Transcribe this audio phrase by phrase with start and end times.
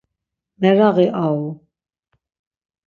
[0.59, 1.61] Meraği au.